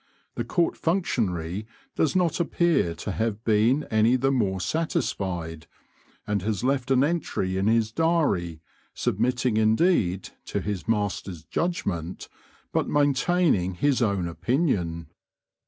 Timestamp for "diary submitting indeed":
7.91-10.29